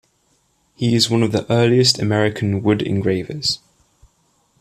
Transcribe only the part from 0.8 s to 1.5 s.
is one of the